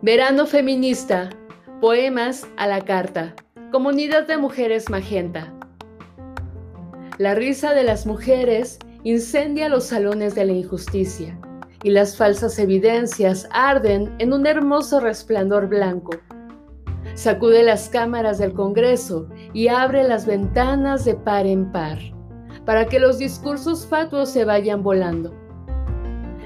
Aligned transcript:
Verano 0.00 0.46
Feminista, 0.46 1.28
Poemas 1.80 2.46
a 2.56 2.68
la 2.68 2.84
Carta, 2.84 3.34
Comunidad 3.72 4.28
de 4.28 4.38
Mujeres 4.38 4.88
Magenta. 4.88 5.52
La 7.18 7.34
risa 7.34 7.74
de 7.74 7.82
las 7.82 8.06
mujeres 8.06 8.78
incendia 9.02 9.68
los 9.68 9.86
salones 9.86 10.36
de 10.36 10.44
la 10.44 10.52
injusticia 10.52 11.36
y 11.82 11.90
las 11.90 12.16
falsas 12.16 12.60
evidencias 12.60 13.48
arden 13.50 14.14
en 14.20 14.32
un 14.32 14.46
hermoso 14.46 15.00
resplandor 15.00 15.66
blanco. 15.66 16.12
Sacude 17.14 17.64
las 17.64 17.88
cámaras 17.88 18.38
del 18.38 18.52
Congreso 18.52 19.28
y 19.52 19.66
abre 19.66 20.04
las 20.04 20.26
ventanas 20.26 21.04
de 21.04 21.16
par 21.16 21.44
en 21.44 21.72
par, 21.72 21.98
para 22.64 22.86
que 22.86 23.00
los 23.00 23.18
discursos 23.18 23.84
fatuos 23.84 24.30
se 24.30 24.44
vayan 24.44 24.84
volando. 24.84 25.34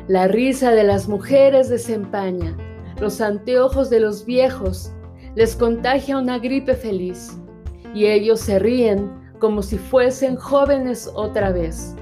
La 0.08 0.26
risa 0.26 0.70
de 0.70 0.84
las 0.84 1.06
mujeres 1.06 1.68
desempaña, 1.68 2.56
los 3.00 3.20
anteojos 3.20 3.90
de 3.90 4.00
los 4.00 4.24
viejos 4.24 4.92
les 5.34 5.56
contagia 5.56 6.18
una 6.18 6.38
gripe 6.38 6.74
feliz, 6.74 7.38
y 7.94 8.06
ellos 8.06 8.40
se 8.40 8.58
ríen 8.58 9.10
como 9.38 9.62
si 9.62 9.78
fuesen 9.78 10.36
jóvenes 10.36 11.10
otra 11.14 11.50
vez. 11.50 11.96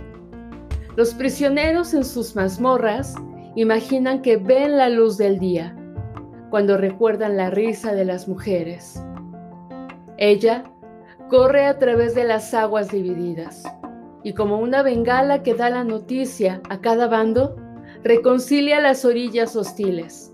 Los 0.96 1.14
prisioneros 1.14 1.94
en 1.94 2.04
sus 2.04 2.36
mazmorras 2.36 3.14
imaginan 3.54 4.22
que 4.22 4.36
ven 4.36 4.76
la 4.76 4.88
luz 4.88 5.16
del 5.16 5.38
día 5.38 5.76
cuando 6.50 6.76
recuerdan 6.76 7.36
la 7.36 7.50
risa 7.50 7.94
de 7.94 8.04
las 8.04 8.28
mujeres. 8.28 9.02
Ella 10.18 10.64
corre 11.28 11.66
a 11.66 11.78
través 11.78 12.14
de 12.14 12.24
las 12.24 12.52
aguas 12.52 12.90
divididas 12.90 13.62
y 14.22 14.34
como 14.34 14.58
una 14.58 14.82
bengala 14.82 15.42
que 15.42 15.54
da 15.54 15.70
la 15.70 15.84
noticia 15.84 16.60
a 16.68 16.80
cada 16.80 17.06
bando, 17.06 17.56
reconcilia 18.02 18.80
las 18.80 19.04
orillas 19.04 19.56
hostiles. 19.56 20.32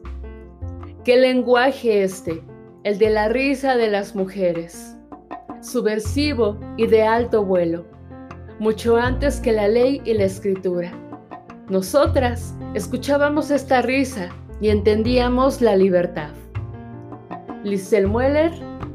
¿Qué 1.06 1.16
lenguaje 1.16 2.02
este? 2.02 2.42
El 2.82 2.98
de 2.98 3.10
la 3.10 3.28
risa 3.28 3.76
de 3.76 3.88
las 3.88 4.16
mujeres, 4.16 4.96
subversivo 5.62 6.58
y 6.76 6.88
de 6.88 7.04
alto 7.04 7.44
vuelo, 7.44 7.86
mucho 8.58 8.96
antes 8.96 9.38
que 9.38 9.52
la 9.52 9.68
ley 9.68 10.02
y 10.04 10.14
la 10.14 10.24
escritura. 10.24 10.90
Nosotras 11.68 12.56
escuchábamos 12.74 13.52
esta 13.52 13.82
risa 13.82 14.30
y 14.60 14.70
entendíamos 14.70 15.60
la 15.60 15.76
libertad. 15.76 16.32
Lisel 17.62 18.08
Mueller, 18.08 18.50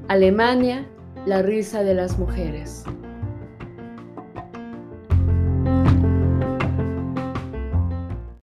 Alemania, 0.10 0.86
la 1.26 1.42
risa 1.42 1.82
de 1.82 1.94
las 1.94 2.20
mujeres. 2.20 2.84